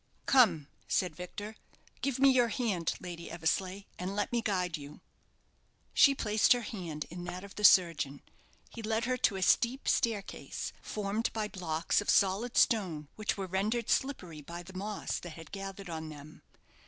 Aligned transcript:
"Come," 0.25 0.67
said 0.87 1.15
Victor; 1.15 1.55
"give 2.01 2.17
me 2.17 2.31
your 2.31 2.47
hand, 2.47 2.95
Lady 2.99 3.29
Eversleigh, 3.29 3.83
and 3.99 4.15
let 4.15 4.31
me 4.31 4.41
guide 4.41 4.75
you." 4.75 4.99
She 5.93 6.15
placed 6.15 6.53
her 6.53 6.63
hand 6.63 7.05
in 7.11 7.23
that 7.25 7.43
of 7.43 7.53
the 7.53 7.63
surgeon. 7.63 8.23
He 8.71 8.81
led 8.81 9.05
her 9.05 9.15
to 9.17 9.35
a 9.35 9.43
steep 9.43 9.87
staircase, 9.87 10.73
formed 10.81 11.31
by 11.33 11.47
blocks 11.49 12.01
of 12.01 12.09
solid 12.09 12.57
stone, 12.57 13.09
which 13.15 13.37
were 13.37 13.45
rendered 13.45 13.91
slippery 13.91 14.41
by 14.41 14.63
the 14.63 14.73
moss 14.73 15.19
that 15.19 15.33
had 15.33 15.51
gathered 15.51 15.87
on 15.87 16.09
them. 16.09 16.41